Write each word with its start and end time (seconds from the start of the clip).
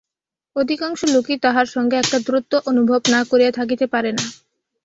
অধিকাংশ 0.55 0.99
লোকই 1.13 1.37
তাহার 1.39 1.67
সঙ্গে 1.75 1.95
একটা 1.99 2.17
দূরত্ব 2.25 2.53
অনুভব 2.69 3.01
না 3.09 3.21
করিয়া 3.29 3.51
থাকিতে 3.59 3.85
পারে 3.93 4.11
না। 4.13 4.25